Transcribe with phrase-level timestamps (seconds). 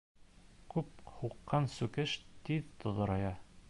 [0.75, 2.17] Күп һуҡҡан сүкеш
[2.49, 3.35] тиҙ тоҙорая.